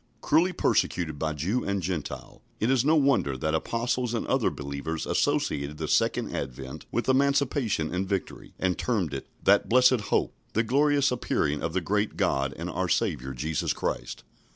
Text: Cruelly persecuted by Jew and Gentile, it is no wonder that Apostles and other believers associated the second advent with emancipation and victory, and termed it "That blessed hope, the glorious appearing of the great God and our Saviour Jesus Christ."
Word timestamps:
Cruelly 0.19 0.51
persecuted 0.51 1.19
by 1.19 1.33
Jew 1.33 1.63
and 1.63 1.79
Gentile, 1.79 2.41
it 2.59 2.71
is 2.71 2.83
no 2.83 2.95
wonder 2.95 3.37
that 3.37 3.53
Apostles 3.53 4.15
and 4.15 4.25
other 4.25 4.49
believers 4.49 5.05
associated 5.05 5.77
the 5.77 5.87
second 5.87 6.35
advent 6.35 6.87
with 6.91 7.07
emancipation 7.07 7.93
and 7.93 8.09
victory, 8.09 8.55
and 8.57 8.79
termed 8.79 9.13
it 9.13 9.27
"That 9.43 9.69
blessed 9.69 10.09
hope, 10.09 10.33
the 10.53 10.63
glorious 10.63 11.11
appearing 11.11 11.61
of 11.61 11.73
the 11.73 11.81
great 11.81 12.17
God 12.17 12.51
and 12.57 12.67
our 12.67 12.89
Saviour 12.89 13.35
Jesus 13.35 13.73
Christ." 13.73 14.23